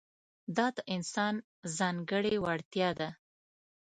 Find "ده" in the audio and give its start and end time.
2.99-3.09